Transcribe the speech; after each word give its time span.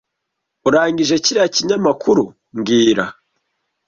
Urangije 0.67 1.15
kiriya 1.23 1.47
kinyamakuru 1.55 2.23
mbwira 2.57 3.05